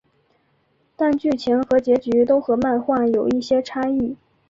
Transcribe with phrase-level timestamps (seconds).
[0.95, 4.17] 但剧情和结局都和漫画有一些差异。